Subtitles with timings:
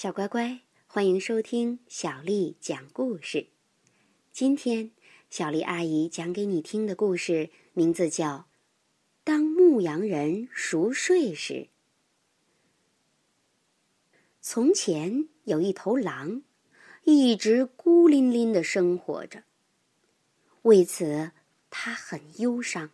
[0.00, 3.48] 小乖乖，欢迎收听小丽讲故事。
[4.30, 4.92] 今天，
[5.28, 8.26] 小丽阿姨讲给你听的故事名字叫
[9.24, 11.54] 《当牧羊人熟睡时》。
[14.40, 16.42] 从前有一头狼，
[17.02, 19.42] 一直孤零零的生活着。
[20.62, 21.32] 为此，
[21.70, 22.92] 他很忧伤。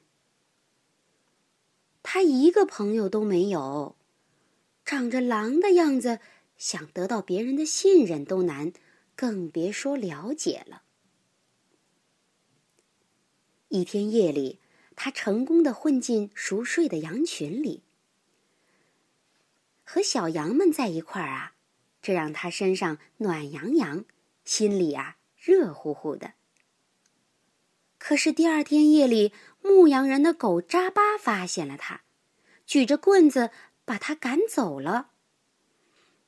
[2.02, 3.94] 他一个朋友都没有，
[4.86, 6.20] 长着狼的样子。
[6.64, 8.72] 想得到别人的信任都难，
[9.14, 10.84] 更别说了解了。
[13.68, 14.60] 一天夜里，
[14.96, 17.82] 他成功的混进熟睡的羊群里，
[19.84, 21.52] 和小羊们在一块儿啊，
[22.00, 24.06] 这让他身上暖洋洋，
[24.46, 26.32] 心里啊热乎乎的。
[27.98, 32.04] 可是第二天夜里，牧羊人的狗扎巴发现了他，
[32.64, 33.50] 举着棍子
[33.84, 35.10] 把他赶走了。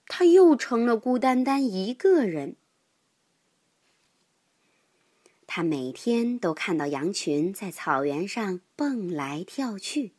[0.07, 2.57] 他又成了孤单单一个人。
[5.47, 10.13] 他每天都看到羊群在草原上蹦来跳去。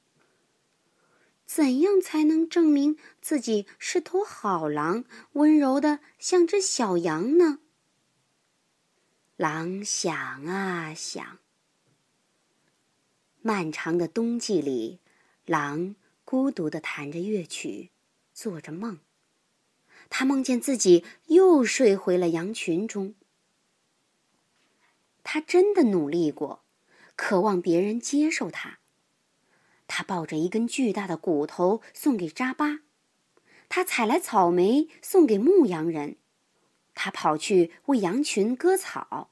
[1.46, 7.60] 怎样才能证明自己是头好狼，温柔的像只小羊呢？
[9.38, 11.40] 狼想啊想。
[13.42, 15.00] 漫长的冬季里，
[15.46, 17.92] 狼孤独的弹着乐曲，
[18.34, 19.00] 做着梦。
[20.10, 23.16] 他梦见自己又睡回了羊群中。
[25.24, 26.64] 他真的努力过，
[27.16, 28.80] 渴望别人接受他。
[29.88, 32.80] 他抱着一根巨大的骨头送给扎巴，
[33.70, 36.18] 他采来草莓送给牧羊人，
[36.94, 39.32] 他跑去为羊群割草。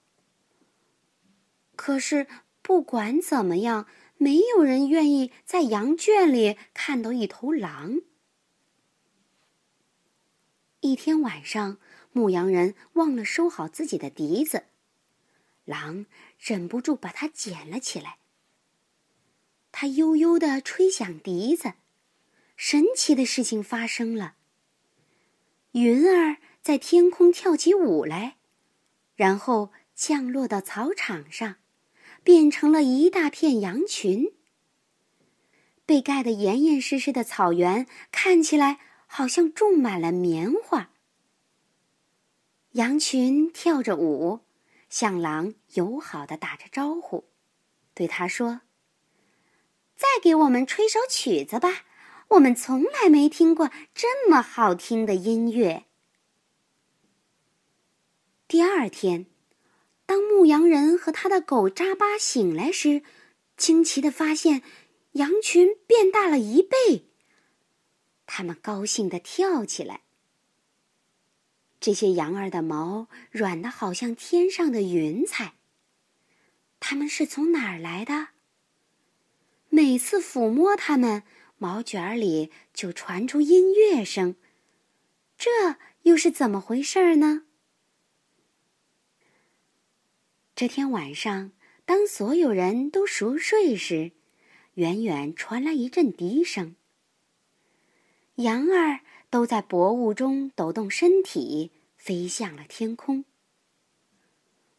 [1.76, 2.28] 可是
[2.62, 3.86] 不管怎么样，
[4.18, 8.02] 没有人愿意在羊圈里看到一头狼。
[10.86, 11.80] 一天晚上，
[12.11, 14.66] 牧羊人忘了收好自己的笛子，
[15.64, 16.05] 狼
[16.38, 18.19] 忍不住把它捡了起来。
[19.72, 21.73] 他悠悠地吹响笛子，
[22.56, 24.35] 神奇的事情发生了。
[25.72, 28.38] 云儿在天空跳起舞来，
[29.16, 31.56] 然后降落到草场上，
[32.23, 34.34] 变成了一大片羊群。
[35.88, 38.79] 被盖得严严实实的草原看起来。
[39.16, 40.90] 好像种满了棉花。
[42.72, 44.42] 羊群跳着舞，
[44.90, 47.24] 向狼友好的打着招呼，
[47.94, 48.59] 对他说
[49.96, 51.86] ：“再给我们吹首曲子吧，
[52.31, 55.86] 我们从来没听过这么好听的音乐。”
[58.50, 59.28] 第二天，
[60.06, 63.02] 当牧羊人和他的狗扎巴醒来时，
[63.56, 64.62] 惊奇的发现，
[65.14, 67.06] 羊群变大了一倍。
[68.25, 70.02] 他们高兴地跳起来。
[71.80, 75.53] 这些羊儿的毛软的好像天上的云彩。
[76.80, 78.30] 它们是从哪儿来的？
[79.69, 81.24] 每次抚摸它们，
[81.58, 84.35] 毛卷里就传出音乐声。
[85.38, 87.44] 这又是怎么回事呢？
[90.56, 91.52] 这天晚上，
[91.85, 94.14] 当所有人都熟睡时，
[94.75, 96.75] 远远传来一阵笛声。
[98.35, 103.25] 羊儿都在薄雾中抖动身体，飞向了天空。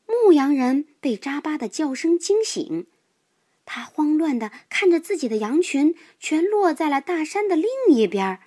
[0.07, 2.87] 牧羊人被扎巴的叫声惊醒，
[3.65, 8.41] 他慌乱的看着自己的羊群全落在了大山的另一边。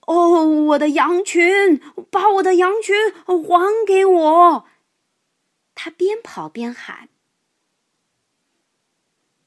[0.00, 2.94] 哦，我的羊群，把我的羊群
[3.26, 4.66] 还给我！
[5.74, 7.08] 他边跑边喊。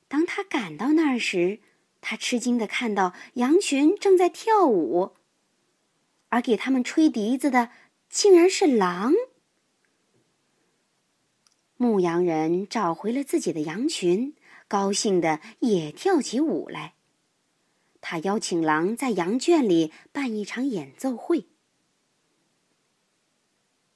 [0.07, 1.59] 当他赶到那儿时，
[2.01, 5.15] 他吃惊的看到羊群正在跳舞，
[6.29, 7.71] 而给他们吹笛子的
[8.09, 9.13] 竟然是狼。
[11.75, 14.33] 牧羊人找回了自己的羊群，
[14.67, 16.93] 高兴的也跳起舞来。
[18.01, 21.47] 他邀请狼在羊圈里办一场演奏会。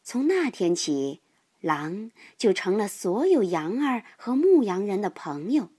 [0.04, 1.22] 从那天起，
[1.62, 5.70] 狼就成了所有羊儿和牧羊人的朋友。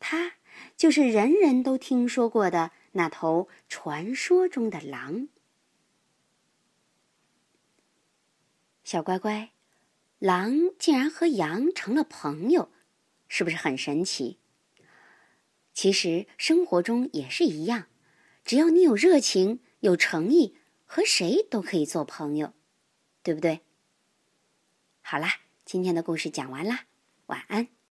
[0.00, 0.32] 他。
[0.76, 5.28] 就是人人都听说过的那头传说中的狼。
[8.82, 9.52] 小乖乖，
[10.18, 12.70] 狼竟然和羊成了朋友，
[13.28, 14.38] 是不是很神奇？
[15.72, 17.86] 其实生活中也是一样，
[18.44, 22.52] 只要你有热情、有诚意，和谁都可以做朋友，
[23.22, 23.62] 对不对？
[25.00, 26.84] 好啦，今天的故事讲完啦，
[27.26, 27.74] 晚安。